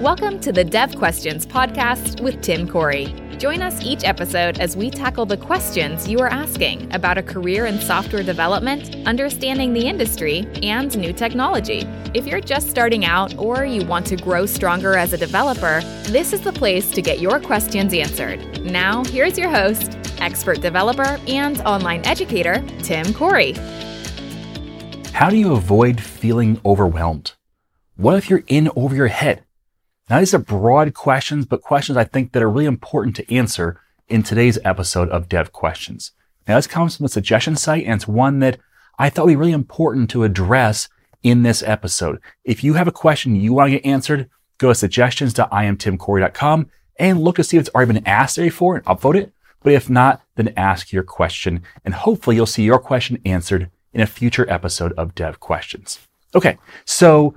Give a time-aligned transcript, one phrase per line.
[0.00, 3.14] Welcome to the Dev Questions podcast with Tim Corey.
[3.36, 7.66] Join us each episode as we tackle the questions you are asking about a career
[7.66, 11.80] in software development, understanding the industry, and new technology.
[12.14, 16.32] If you're just starting out or you want to grow stronger as a developer, this
[16.32, 18.62] is the place to get your questions answered.
[18.62, 23.52] Now, here's your host, expert developer and online educator, Tim Corey.
[25.12, 27.34] How do you avoid feeling overwhelmed?
[27.96, 29.44] What if you're in over your head?
[30.10, 33.80] Now, these are broad questions, but questions I think that are really important to answer
[34.08, 36.10] in today's episode of Dev Questions.
[36.48, 38.58] Now, this comes from the suggestion site, and it's one that
[38.98, 40.88] I thought would be really important to address
[41.22, 42.18] in this episode.
[42.42, 44.28] If you have a question you want to get answered,
[44.58, 48.84] go to suggestions.iamtimcorey.com and look to see if it's already been asked there before and
[48.86, 49.32] upvote it.
[49.62, 54.00] But if not, then ask your question, and hopefully you'll see your question answered in
[54.00, 56.00] a future episode of Dev Questions.
[56.34, 57.36] Okay, so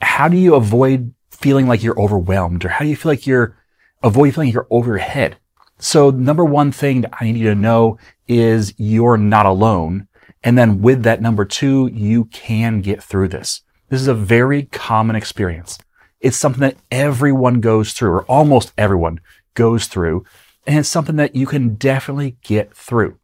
[0.00, 3.56] how do you avoid feeling like you're overwhelmed or how do you feel like you're
[4.02, 5.36] avoid feeling like you're over your head?
[5.78, 10.08] So number one thing that I need you to know is you're not alone.
[10.42, 13.62] And then with that number two, you can get through this.
[13.88, 15.78] This is a very common experience.
[16.20, 19.20] It's something that everyone goes through or almost everyone
[19.54, 20.24] goes through.
[20.66, 23.18] And it's something that you can definitely get through.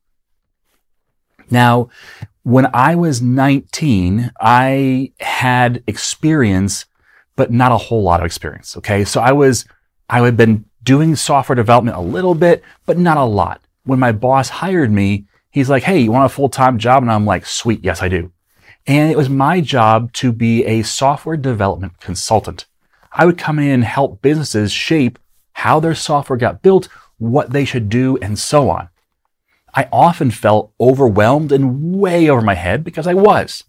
[1.50, 1.88] Now,
[2.42, 6.86] when I was 19, I had experience
[7.40, 8.76] but not a whole lot of experience.
[8.76, 9.02] Okay.
[9.02, 9.64] So I was,
[10.10, 13.62] I had been doing software development a little bit, but not a lot.
[13.84, 17.02] When my boss hired me, he's like, Hey, you want a full-time job?
[17.02, 17.82] And I'm like, sweet.
[17.82, 18.30] Yes, I do.
[18.86, 22.66] And it was my job to be a software development consultant.
[23.10, 25.18] I would come in and help businesses shape
[25.54, 28.90] how their software got built, what they should do, and so on.
[29.74, 33.64] I often felt overwhelmed and way over my head because I was.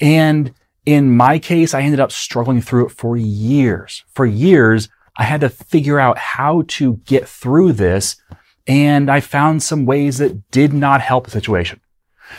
[0.00, 4.04] And in my case, I ended up struggling through it for years.
[4.14, 8.16] For years, I had to figure out how to get through this.
[8.66, 11.80] And I found some ways that did not help the situation.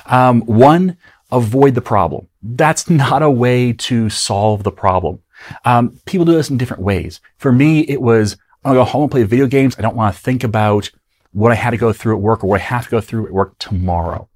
[0.06, 0.98] Um, one,
[1.32, 2.28] avoid the problem.
[2.42, 5.20] That's not a way to solve the problem.
[5.66, 7.20] Um, people do this in different ways.
[7.38, 9.76] For me, it was, I'm gonna go home and play video games.
[9.78, 10.90] I don't want to think about
[11.32, 13.28] what I had to go through at work or what I have to go through
[13.28, 14.30] at work tomorrow.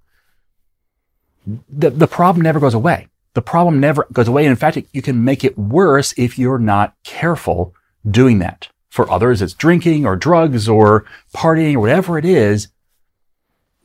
[1.70, 4.46] The, the problem never goes away the problem never goes away.
[4.46, 7.76] And in fact, you can make it worse if you're not careful
[8.10, 8.70] doing that.
[8.90, 11.06] For others, it's drinking or drugs or
[11.36, 12.70] partying or whatever it is.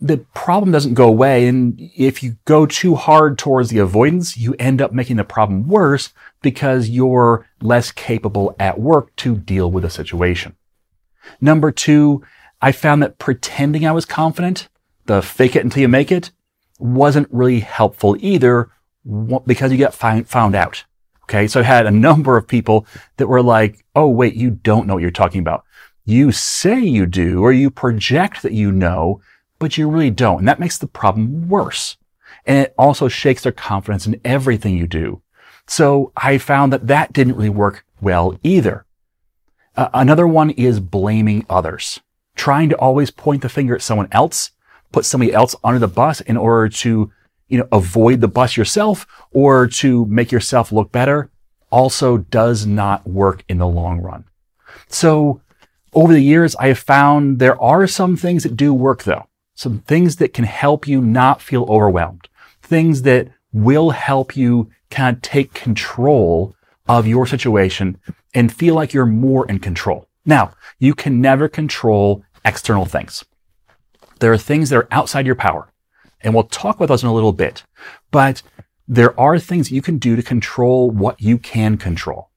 [0.00, 1.46] The problem doesn't go away.
[1.46, 5.68] And if you go too hard towards the avoidance, you end up making the problem
[5.68, 10.56] worse because you're less capable at work to deal with the situation.
[11.42, 12.22] Number two,
[12.62, 14.70] I found that pretending I was confident,
[15.04, 16.30] the fake it until you make it,
[16.78, 18.70] wasn't really helpful either
[19.04, 20.84] because you get find, found out.
[21.24, 21.46] Okay.
[21.46, 22.86] So I had a number of people
[23.16, 25.64] that were like, Oh, wait, you don't know what you're talking about.
[26.04, 29.20] You say you do, or you project that you know,
[29.58, 30.40] but you really don't.
[30.40, 31.96] And that makes the problem worse.
[32.44, 35.22] And it also shakes their confidence in everything you do.
[35.66, 38.84] So I found that that didn't really work well either.
[39.76, 42.00] Uh, another one is blaming others.
[42.34, 44.50] Trying to always point the finger at someone else,
[44.90, 47.12] put somebody else under the bus in order to
[47.52, 51.30] you know, avoid the bus yourself or to make yourself look better
[51.70, 54.24] also does not work in the long run.
[54.88, 55.42] So
[55.92, 59.26] over the years, I have found there are some things that do work though.
[59.54, 62.26] Some things that can help you not feel overwhelmed.
[62.62, 66.56] Things that will help you kind of take control
[66.88, 67.98] of your situation
[68.32, 70.08] and feel like you're more in control.
[70.24, 73.26] Now, you can never control external things.
[74.20, 75.68] There are things that are outside your power.
[76.22, 77.64] And we'll talk about those in a little bit.
[78.10, 78.42] But
[78.88, 82.30] there are things you can do to control what you can control.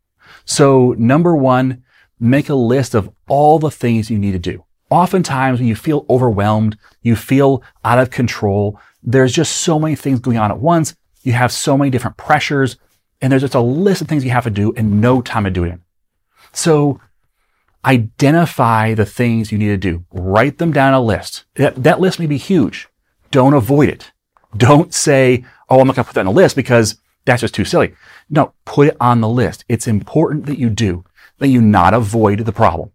[0.46, 1.84] So number one,
[2.20, 4.64] make a list of all the things you need to do.
[4.90, 10.20] Oftentimes when you feel overwhelmed, you feel out of control, there's just so many things
[10.20, 10.96] going on at once.
[11.24, 12.78] You have so many different pressures
[13.22, 15.50] and there's just a list of things you have to do and no time to
[15.50, 15.82] do it in.
[16.54, 17.00] So
[17.84, 20.06] identify the things you need to do.
[20.12, 21.46] Write them down a list.
[21.56, 22.88] That, that list may be huge.
[23.32, 24.12] Don't avoid it.
[24.56, 27.56] Don't say, oh, I'm not going to put that on the list because that's just
[27.56, 27.94] too silly.
[28.30, 29.66] No, put it on the list.
[29.68, 31.04] It's important that you do,
[31.40, 32.92] that you not avoid the problem.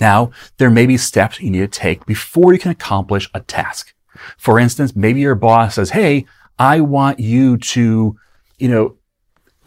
[0.00, 3.94] Now, there may be steps you need to take before you can accomplish a task.
[4.36, 6.26] For instance, maybe your boss says, Hey,
[6.58, 8.16] I want you to,
[8.58, 8.96] you know,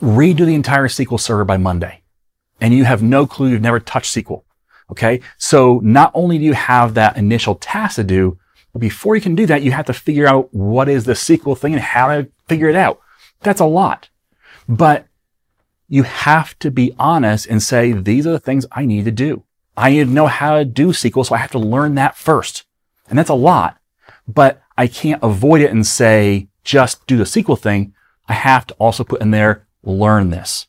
[0.02, 2.02] redo the entire SQL server by Monday.
[2.62, 3.50] And you have no clue.
[3.50, 4.44] You've never touched SQL.
[4.92, 5.22] Okay.
[5.38, 8.38] So not only do you have that initial task to do,
[8.78, 11.74] before you can do that, you have to figure out what is the SQL thing
[11.74, 13.00] and how to figure it out.
[13.42, 14.10] That's a lot.
[14.68, 15.08] But
[15.88, 19.44] you have to be honest and say, these are the things I need to do.
[19.76, 22.66] I need to know how to do SQL, so I have to learn that first.
[23.10, 23.78] And that's a lot,
[24.28, 27.94] but I can't avoid it and say, just do the SQL thing.
[28.28, 30.68] I have to also put in there, learn this.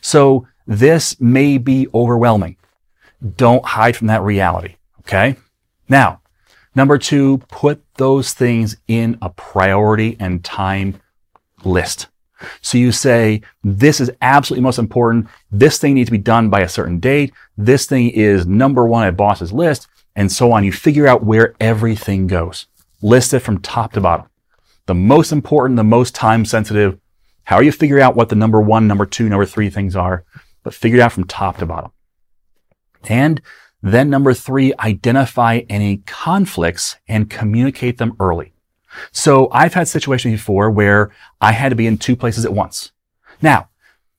[0.00, 2.56] So this may be overwhelming.
[3.36, 4.76] Don't hide from that reality.
[5.00, 5.36] Okay.
[5.88, 6.20] Now,
[6.74, 11.00] number two, put those things in a priority and time
[11.64, 12.08] list.
[12.60, 15.26] So you say, this is absolutely most important.
[15.50, 17.32] This thing needs to be done by a certain date.
[17.56, 20.64] This thing is number one at boss's list and so on.
[20.64, 22.66] You figure out where everything goes.
[23.02, 24.26] List it from top to bottom.
[24.86, 26.98] The most important, the most time sensitive.
[27.44, 30.24] How you figure out what the number one, number two, number three things are,
[30.62, 31.90] but figure it out from top to bottom.
[33.08, 33.40] And
[33.82, 38.52] then number three, identify any conflicts and communicate them early.
[39.12, 41.10] So I've had situations before where
[41.40, 42.92] I had to be in two places at once.
[43.40, 43.68] Now,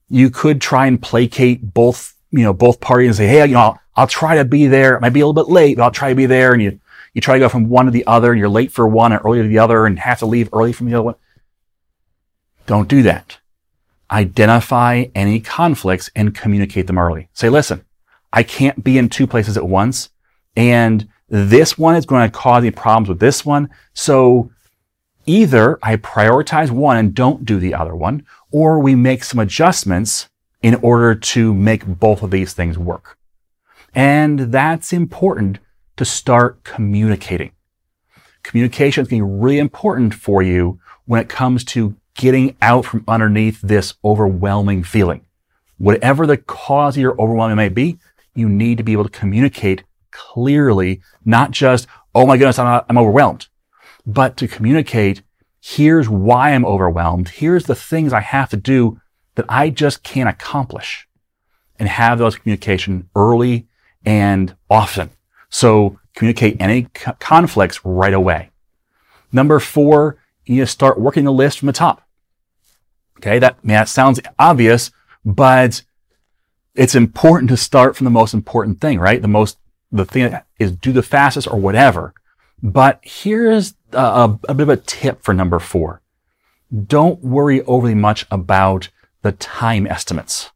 [0.08, 3.60] you could try and placate both, you know, both parties and say, Hey, you know,
[3.60, 4.96] I'll, I'll try to be there.
[4.96, 6.54] It might be a little bit late, but I'll try to be there.
[6.54, 6.80] And you,
[7.14, 9.22] you try to go from one to the other and you're late for one and
[9.26, 11.16] early to the other and have to leave early from the other one.
[12.66, 13.40] Don't do that.
[14.12, 17.30] Identify any conflicts and communicate them early.
[17.34, 17.84] Say, listen,
[18.32, 20.10] I can't be in two places at once.
[20.56, 23.70] And this one is going to cause me problems with this one.
[23.94, 24.52] So
[25.26, 30.28] either I prioritize one and don't do the other one, or we make some adjustments
[30.62, 33.18] in order to make both of these things work.
[33.94, 35.60] And that's important
[35.98, 37.52] to start communicating.
[38.44, 42.86] Communication is going to be really important for you when it comes to getting out
[42.86, 45.26] from underneath this overwhelming feeling.
[45.78, 47.98] Whatever the cause of your overwhelming may be,
[48.36, 52.86] you need to be able to communicate clearly, not just, oh my goodness, I'm, not,
[52.90, 53.48] I'm overwhelmed,
[54.06, 55.22] but to communicate,
[55.62, 57.30] here's why I'm overwhelmed.
[57.30, 59.00] Here's the things I have to do
[59.36, 61.08] that I just can't accomplish
[61.78, 63.68] and have those communication early
[64.06, 65.10] and often.
[65.50, 68.52] So communicate any co- conflicts right away.
[69.32, 72.02] Number four, you start working the list from the top.
[73.18, 73.40] Okay.
[73.40, 74.92] That, man, that sounds obvious,
[75.24, 75.84] but
[76.80, 79.22] it's important to start from the most important thing, right?
[79.22, 79.58] The most,
[79.92, 82.14] the thing is do the fastest or whatever.
[82.64, 86.02] But here's a, a, a bit of a tip for number four.
[86.88, 88.88] Don't worry overly much about
[89.24, 90.52] the time estimates.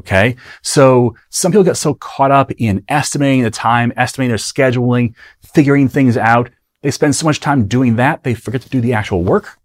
[0.00, 0.34] Okay.
[0.62, 5.14] So some people get so caught up in estimating the time, estimating their scheduling,
[5.54, 6.50] figuring things out.
[6.82, 9.58] They spend so much time doing that, they forget to do the actual work.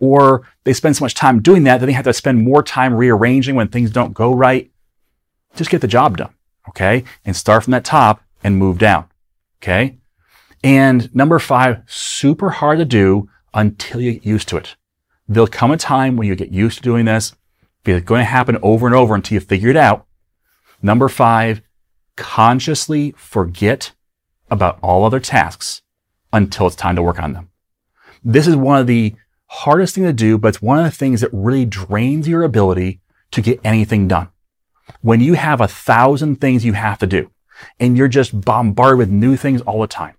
[0.00, 2.92] Or they spend so much time doing that that they have to spend more time
[2.92, 4.69] rearranging when things don't go right
[5.56, 6.34] just get the job done.
[6.68, 7.04] Okay.
[7.24, 9.06] And start from that top and move down.
[9.62, 9.98] Okay.
[10.62, 14.76] And number five, super hard to do until you get used to it.
[15.28, 17.34] There'll come a time when you get used to doing this.
[17.84, 20.06] It's going to happen over and over until you figure it out.
[20.82, 21.62] Number five,
[22.16, 23.92] consciously forget
[24.50, 25.82] about all other tasks
[26.32, 27.50] until it's time to work on them.
[28.22, 29.14] This is one of the
[29.46, 33.00] hardest things to do, but it's one of the things that really drains your ability
[33.30, 34.28] to get anything done
[35.02, 37.30] when you have a thousand things you have to do
[37.78, 40.14] and you're just bombarded with new things all the time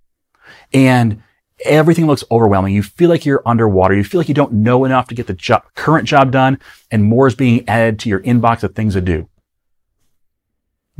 [0.73, 1.21] and
[1.65, 2.73] everything looks overwhelming.
[2.73, 3.95] You feel like you're underwater.
[3.95, 6.59] You feel like you don't know enough to get the current job done
[6.89, 9.27] and more is being added to your inbox of things to do.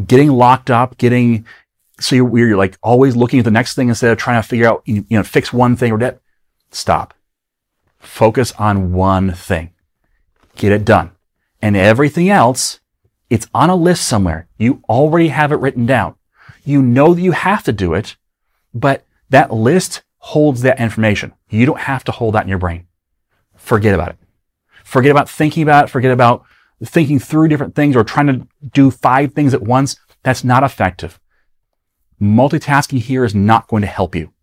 [0.05, 1.45] Getting locked up, getting,
[1.99, 4.67] so you're, you're like always looking at the next thing instead of trying to figure
[4.67, 6.19] out, you know, fix one thing or that.
[6.71, 7.13] Stop.
[7.99, 9.73] Focus on one thing.
[10.55, 11.11] Get it done.
[11.61, 12.79] And everything else
[13.31, 14.49] it's on a list somewhere.
[14.57, 16.15] You already have it written down.
[16.65, 18.17] You know that you have to do it,
[18.73, 21.31] but that list holds that information.
[21.49, 22.87] You don't have to hold that in your brain.
[23.55, 24.17] Forget about it.
[24.83, 25.89] Forget about thinking about it.
[25.89, 26.43] Forget about
[26.83, 29.95] thinking through different things or trying to do five things at once.
[30.23, 31.17] That's not effective.
[32.21, 34.33] Multitasking here is not going to help you.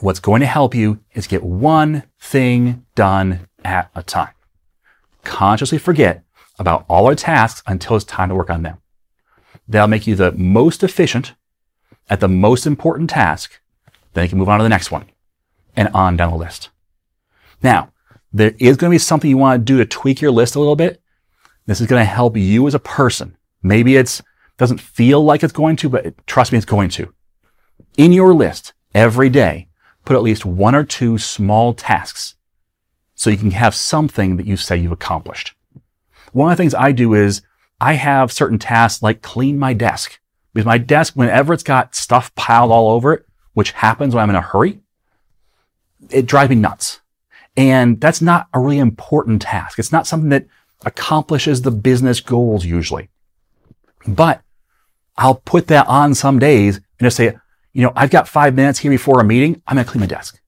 [0.00, 4.32] What's going to help you is get one thing done at a time.
[5.22, 6.24] Consciously forget
[6.58, 8.78] about all our tasks until it's time to work on them.
[9.66, 11.34] That'll make you the most efficient
[12.08, 13.60] at the most important task.
[14.12, 15.06] Then you can move on to the next one
[15.74, 16.70] and on down the list.
[17.62, 17.92] Now,
[18.32, 20.58] there is going to be something you want to do to tweak your list a
[20.58, 21.00] little bit.
[21.66, 23.36] This is going to help you as a person.
[23.62, 24.22] Maybe it's
[24.56, 27.12] doesn't feel like it's going to, but it, trust me, it's going to.
[27.96, 29.68] In your list every day,
[30.04, 32.36] put at least one or two small tasks
[33.14, 35.53] so you can have something that you say you've accomplished.
[36.34, 37.42] One of the things I do is
[37.80, 40.18] I have certain tasks like clean my desk
[40.52, 44.30] because my desk, whenever it's got stuff piled all over it, which happens when I'm
[44.30, 44.80] in a hurry,
[46.10, 47.00] it drives me nuts.
[47.56, 49.78] And that's not a really important task.
[49.78, 50.46] It's not something that
[50.84, 53.10] accomplishes the business goals usually.
[54.04, 54.42] But
[55.16, 57.38] I'll put that on some days and just say,
[57.72, 59.62] you know, I've got five minutes here before a meeting.
[59.68, 60.40] I'm going to clean my desk.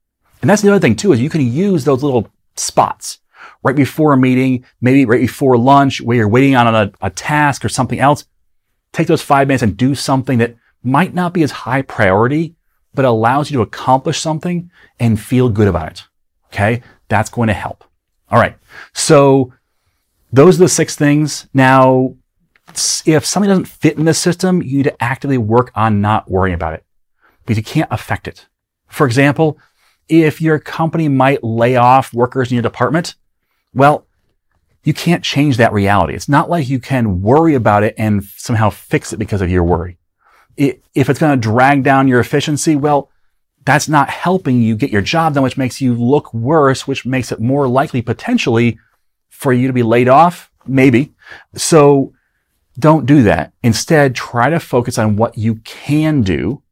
[0.43, 3.21] And that's the other thing too, is you can use those little spots
[3.63, 7.65] right before a meeting, maybe right before lunch where you're waiting on a, a task
[7.65, 8.25] or something else.
[8.93, 12.55] Take those five minutes and do something that might not be as high priority,
[12.95, 16.05] but allows you to accomplish something and feel good about it.
[16.47, 16.83] Okay.
[17.09, 17.85] That's going to help.
[18.31, 18.57] All right.
[18.93, 19.53] So
[20.33, 21.47] those are the six things.
[21.53, 22.15] Now,
[23.05, 26.55] if something doesn't fit in the system, you need to actively work on not worrying
[26.55, 26.85] about it
[27.45, 28.47] because you can't affect it.
[28.89, 29.59] For example,
[30.09, 33.15] if your company might lay off workers in your department,
[33.77, 34.07] well,
[34.83, 36.15] you can't change that reality.
[36.15, 39.63] It's not like you can worry about it and somehow fix it because of your
[39.63, 39.99] worry.
[40.57, 43.11] It, if it's going to drag down your efficiency, well,
[43.65, 47.31] that's not helping you get your job done, which makes you look worse, which makes
[47.31, 48.79] it more likely potentially
[49.29, 50.51] for you to be laid off.
[50.67, 51.15] Maybe.
[51.55, 52.15] So
[52.79, 53.53] don't do that.
[53.63, 56.63] Instead, try to focus on what you can do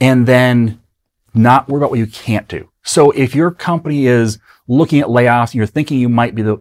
[0.00, 0.81] and then
[1.34, 2.68] not worry about what you can't do.
[2.82, 6.60] So if your company is looking at layoffs and you're thinking you might be the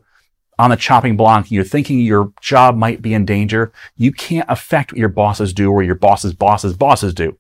[0.60, 4.92] on the chopping block, you're thinking your job might be in danger, you can't affect
[4.92, 7.38] what your bosses do or your boss's boss's bosses do.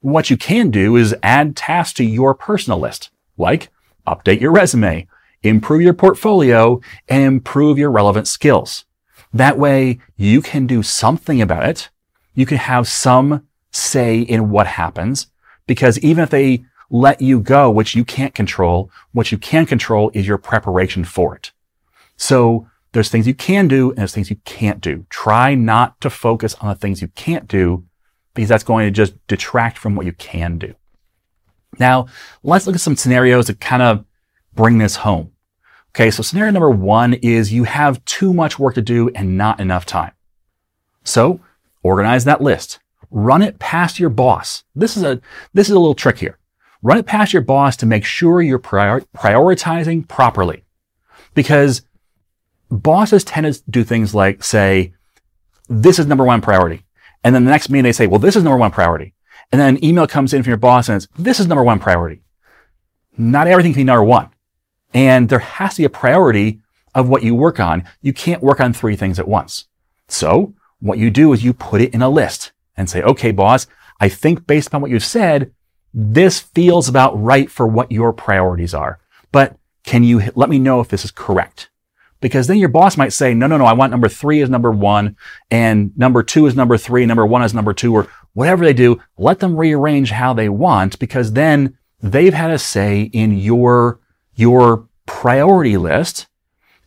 [0.00, 3.68] What you can do is add tasks to your personal list, like
[4.06, 5.06] update your resume,
[5.42, 8.86] improve your portfolio, and improve your relevant skills.
[9.34, 11.90] That way you can do something about it.
[12.34, 15.26] You can have some say in what happens
[15.70, 20.10] because even if they let you go, which you can't control, what you can control
[20.14, 21.52] is your preparation for it.
[22.16, 25.06] So there's things you can do and there's things you can't do.
[25.10, 27.84] Try not to focus on the things you can't do
[28.34, 30.74] because that's going to just detract from what you can do.
[31.78, 32.08] Now,
[32.42, 34.04] let's look at some scenarios to kind of
[34.52, 35.30] bring this home.
[35.90, 39.60] Okay, so scenario number one is you have too much work to do and not
[39.60, 40.14] enough time.
[41.04, 41.38] So
[41.84, 42.80] organize that list.
[43.10, 44.64] Run it past your boss.
[44.74, 45.20] This is a,
[45.52, 46.38] this is a little trick here.
[46.82, 50.64] Run it past your boss to make sure you're prior- prioritizing properly.
[51.34, 51.82] Because
[52.70, 54.94] bosses tend to do things like say,
[55.68, 56.84] this is number one priority.
[57.22, 59.14] And then the next meeting they say, well, this is number one priority.
[59.52, 61.80] And then an email comes in from your boss and says, this is number one
[61.80, 62.22] priority.
[63.18, 64.30] Not everything can be number one.
[64.94, 66.60] And there has to be a priority
[66.94, 67.84] of what you work on.
[68.00, 69.66] You can't work on three things at once.
[70.08, 73.66] So what you do is you put it in a list and say, okay, boss,
[74.00, 75.52] I think based upon what you've said,
[75.92, 78.98] this feels about right for what your priorities are.
[79.32, 81.70] But can you let me know if this is correct?
[82.20, 84.70] Because then your boss might say, no, no, no, I want number three is number
[84.70, 85.16] one
[85.50, 89.00] and number two is number three, number one is number two, or whatever they do.
[89.16, 94.00] Let them rearrange how they want because then they've had a say in your,
[94.34, 96.26] your priority list.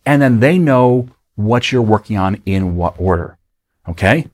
[0.06, 3.38] And then they know what you're working on in what order.
[3.88, 4.28] Okay.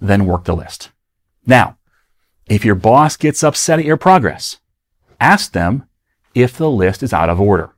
[0.00, 0.90] Then work the list.
[1.46, 1.76] Now,
[2.46, 4.58] if your boss gets upset at your progress,
[5.20, 5.86] ask them
[6.34, 7.70] if the list is out of order.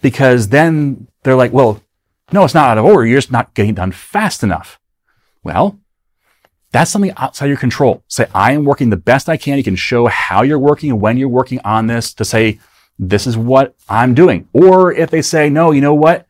[0.00, 1.82] Because then they're like, well,
[2.32, 3.06] no, it's not out of order.
[3.06, 4.78] You're just not getting done fast enough.
[5.42, 5.78] Well,
[6.70, 8.02] that's something outside your control.
[8.08, 9.56] Say, I am working the best I can.
[9.56, 12.60] You can show how you're working and when you're working on this to say,
[12.98, 14.48] this is what I'm doing.
[14.52, 16.26] Or if they say, no, you know what?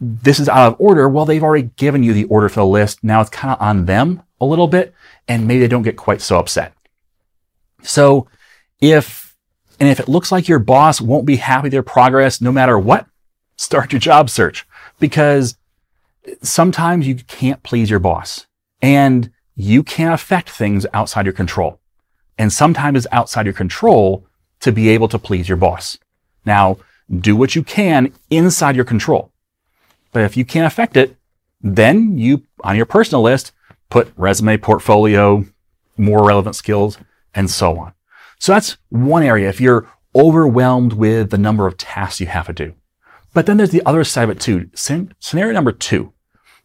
[0.00, 1.08] This is out of order.
[1.08, 3.02] Well, they've already given you the order for the list.
[3.02, 4.94] Now it's kind of on them a little bit
[5.28, 6.74] and maybe they don't get quite so upset.
[7.82, 8.28] So
[8.80, 9.36] if,
[9.80, 13.06] and if it looks like your boss won't be happy with progress no matter what,
[13.56, 14.66] start your job search
[14.98, 15.56] because
[16.42, 18.46] sometimes you can't please your boss
[18.82, 21.80] and you can't affect things outside your control.
[22.38, 24.26] And sometimes it's outside your control
[24.60, 25.98] to be able to please your boss.
[26.44, 26.78] Now,
[27.20, 29.30] do what you can inside your control.
[30.12, 31.16] But if you can't affect it,
[31.60, 33.52] then you, on your personal list,
[33.94, 35.44] put resume, portfolio,
[35.96, 36.98] more relevant skills,
[37.32, 37.92] and so on.
[38.40, 42.52] So that's one area if you're overwhelmed with the number of tasks you have to
[42.52, 42.74] do.
[43.34, 44.68] But then there's the other side of it too.
[44.74, 46.12] Scenario number two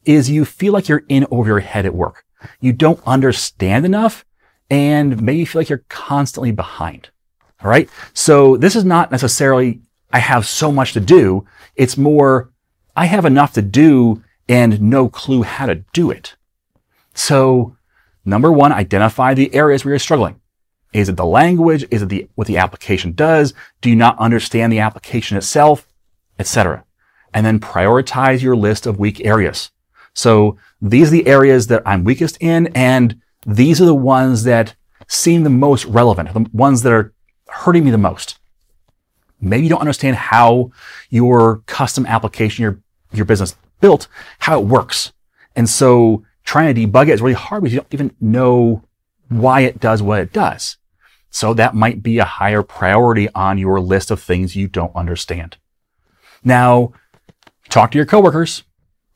[0.06, 2.26] is you feel like you're in over your head at work.
[2.62, 4.26] You don't understand enough
[4.72, 7.12] and maybe you feel like you're constantly behind.
[7.64, 7.88] All right.
[8.16, 9.82] So this is not necessarily,
[10.12, 11.46] I have so much to do.
[11.76, 12.50] It's more,
[12.96, 16.36] I have enough to do and no clue how to do it.
[17.14, 17.78] So
[18.26, 20.40] number one, identify the areas where you're struggling.
[20.94, 21.86] Is it the language?
[21.92, 23.54] Is it the, what the application does?
[23.82, 25.88] Do you not understand the application itself?
[26.40, 26.84] Etc.
[27.34, 29.72] And then prioritize your list of weak areas.
[30.14, 34.76] So these are the areas that I'm weakest in, and these are the ones that
[35.08, 37.14] seem the most relevant, the ones that are
[37.48, 38.40] hurting me the most.
[39.42, 40.72] Maybe you don't understand how
[41.10, 42.80] your custom application, your
[43.12, 44.08] your business built,
[44.40, 45.14] how it works.
[45.56, 48.82] And so trying to debug it is really hard because you don't even know
[49.28, 50.78] why it does what it does.
[51.30, 55.58] So that might be a higher priority on your list of things you don't understand.
[56.44, 56.94] Now,
[57.70, 58.64] talk to your coworkers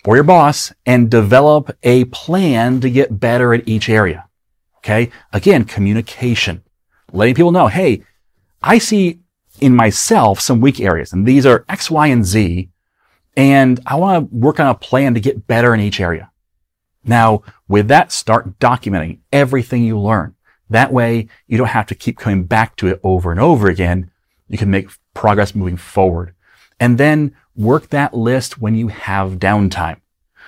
[0.05, 4.29] or your boss and develop a plan to get better at each area.
[4.77, 5.09] Okay.
[5.31, 6.61] Again, communication,
[7.11, 8.03] letting people know, Hey,
[8.61, 9.21] I see
[9.59, 12.69] in myself some weak areas and these are X, Y, and Z.
[13.35, 16.29] And I want to work on a plan to get better in each area.
[17.03, 20.35] Now, with that, start documenting everything you learn.
[20.69, 24.11] That way, you don't have to keep coming back to it over and over again.
[24.47, 26.33] You can make progress moving forward.
[26.79, 29.97] And then work that list when you have downtime.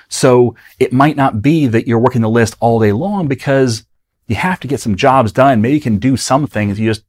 [0.08, 3.86] So it might not be that you're working the list all day long because
[4.28, 5.62] you have to get some jobs done.
[5.62, 6.80] Maybe you can do some things.
[6.80, 7.04] You just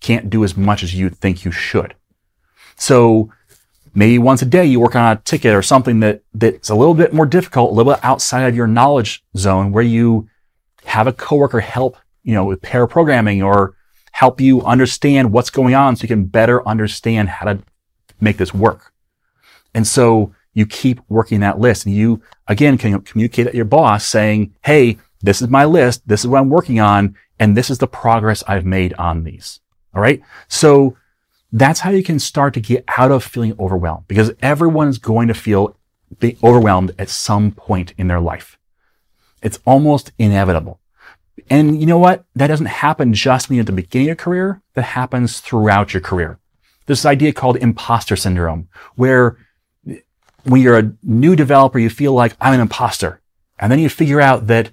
[0.00, 1.94] can't do as much as you think you should.
[2.76, 3.32] So
[3.94, 6.94] maybe once a day you work on a ticket or something that, that's a little
[6.94, 10.28] bit more difficult, a little bit outside of your knowledge zone where you
[10.84, 13.74] have a coworker help, you know, with pair programming or
[14.12, 17.62] help you understand what's going on so you can better understand how to
[18.20, 18.92] make this work.
[19.74, 24.04] And so you keep working that list and you again can communicate to your boss
[24.04, 26.06] saying, Hey, this is my list.
[26.08, 27.16] This is what I'm working on.
[27.38, 29.60] And this is the progress I've made on these.
[29.94, 30.20] All right.
[30.48, 30.96] So
[31.52, 35.28] that's how you can start to get out of feeling overwhelmed because everyone is going
[35.28, 35.76] to feel
[36.42, 38.58] overwhelmed at some point in their life.
[39.42, 40.80] It's almost inevitable.
[41.48, 42.24] And you know what?
[42.34, 44.62] That doesn't happen just when you're at the beginning of your career.
[44.74, 46.38] That happens throughout your career.
[46.86, 49.38] There's this idea called imposter syndrome where
[50.44, 53.20] when you're a new developer, you feel like I'm an imposter.
[53.58, 54.70] And then you figure out that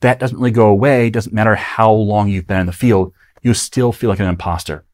[0.00, 1.10] that doesn't really go away.
[1.10, 3.12] Doesn't matter how long you've been in the field.
[3.42, 4.84] You still feel like an imposter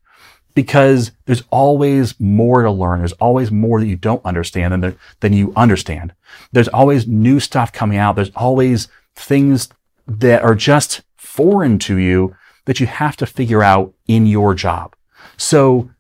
[0.57, 3.01] because there's always more to learn.
[3.01, 6.15] There's always more that you don't understand than, the, than you understand.
[6.51, 8.17] There's always new stuff coming out.
[8.17, 9.69] There's always things
[10.09, 12.35] that are just foreign to you
[12.65, 14.97] that you have to figure out in your job.
[15.37, 15.90] So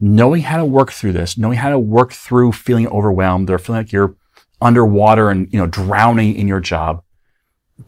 [0.00, 3.82] knowing how to work through this, knowing how to work through feeling overwhelmed or feeling
[3.82, 4.16] like you're
[4.60, 7.04] underwater and, you know, drowning in your job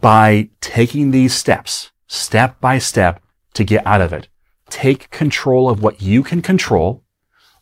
[0.01, 3.21] by taking these steps, step by step
[3.55, 4.29] to get out of it
[4.71, 7.03] take control of what you can control,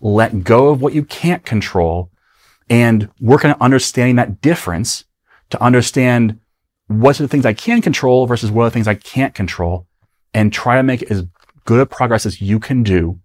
[0.01, 2.11] let go of what you can't control,
[2.69, 5.05] and work on understanding that difference
[5.51, 6.41] to understand
[6.89, 9.87] what are the things I can control versus what are the things I can't control,
[10.35, 11.25] and try to make as
[11.65, 13.19] good a progress as you can do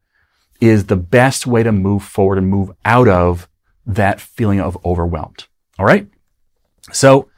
[0.60, 3.48] is the best way to move forward and move out of
[3.86, 5.48] that feeling of overwhelmed.
[5.80, 6.08] All right.
[6.92, 7.30] So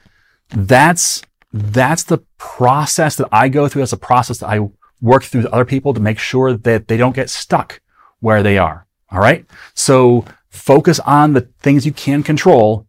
[0.49, 3.81] that's, that's the process that I go through.
[3.81, 4.69] That's a process that I
[5.03, 7.81] work through other people to make sure that they don't get stuck
[8.21, 8.87] where they are.
[9.11, 9.45] All right.
[9.75, 12.87] So focus on the things you can control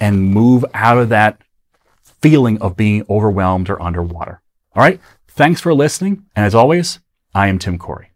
[0.00, 1.42] and move out of that
[2.02, 4.40] feeling of being overwhelmed or underwater.
[4.74, 5.00] All right.
[5.28, 6.24] Thanks for listening.
[6.34, 6.98] And as always,
[7.34, 8.09] I am Tim Corey.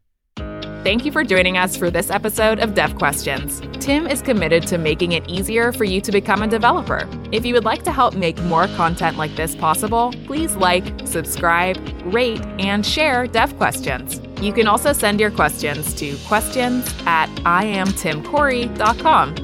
[0.85, 3.62] Thank you for joining us for this episode of Dev Questions.
[3.83, 7.09] Tim is committed to making it easier for you to become a developer.
[7.33, 11.79] If you would like to help make more content like this possible, please like, subscribe,
[12.12, 14.20] rate, and share Dev Questions.
[14.42, 19.43] You can also send your questions to questions at iamtimcorey.com.